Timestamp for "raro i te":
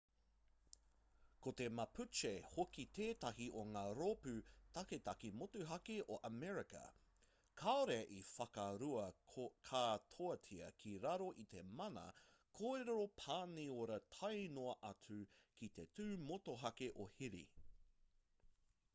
11.05-11.63